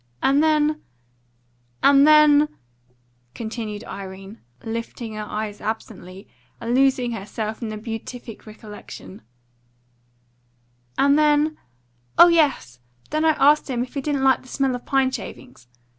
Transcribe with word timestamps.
"And 0.23 0.41
then 0.41 0.81
and 1.83 2.07
then" 2.07 2.49
continued 3.35 3.83
Irene, 3.83 4.41
lifting 4.63 5.13
her 5.13 5.21
eyes 5.25 5.61
absently, 5.61 6.27
and 6.59 6.73
losing 6.73 7.11
herself 7.11 7.61
in 7.61 7.69
the 7.69 7.77
beatific 7.77 8.47
recollection, 8.47 9.21
"and 10.97 11.19
then 11.19 11.55
Oh 12.17 12.29
yes! 12.29 12.79
Then 13.11 13.23
I 13.23 13.33
asked 13.33 13.69
him 13.69 13.83
if 13.83 13.93
he 13.93 14.01
didn't 14.01 14.23
like 14.23 14.41
the 14.41 14.47
smell 14.47 14.73
of 14.73 14.87
pine 14.87 15.11
shavings. 15.11 15.67